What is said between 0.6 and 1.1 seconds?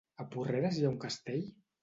hi ha un